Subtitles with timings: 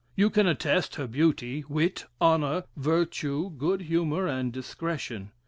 [0.15, 5.29] You can attest her beauty, wit, honor, virtue, good humor, and discretion.